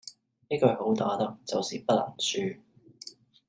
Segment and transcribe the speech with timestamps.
[0.47, 2.57] 一句好打得就是不能輸